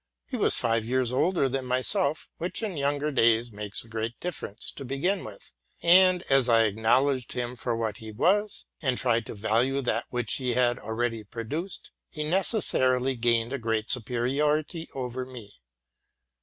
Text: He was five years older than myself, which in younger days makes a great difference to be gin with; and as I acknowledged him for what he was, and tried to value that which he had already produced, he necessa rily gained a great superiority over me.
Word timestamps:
He 0.25 0.35
was 0.35 0.55
five 0.57 0.83
years 0.83 1.11
older 1.11 1.47
than 1.47 1.67
myself, 1.67 2.27
which 2.39 2.63
in 2.63 2.75
younger 2.75 3.11
days 3.11 3.51
makes 3.51 3.83
a 3.83 3.87
great 3.87 4.19
difference 4.19 4.71
to 4.71 4.83
be 4.83 4.97
gin 4.97 5.23
with; 5.23 5.53
and 5.83 6.23
as 6.23 6.49
I 6.49 6.63
acknowledged 6.63 7.33
him 7.33 7.55
for 7.55 7.75
what 7.77 7.97
he 7.97 8.11
was, 8.11 8.65
and 8.81 8.97
tried 8.97 9.27
to 9.27 9.35
value 9.35 9.79
that 9.81 10.05
which 10.09 10.37
he 10.37 10.55
had 10.55 10.79
already 10.79 11.23
produced, 11.23 11.91
he 12.09 12.23
necessa 12.23 12.79
rily 12.93 13.15
gained 13.15 13.53
a 13.53 13.59
great 13.59 13.91
superiority 13.91 14.89
over 14.95 15.23
me. 15.23 15.61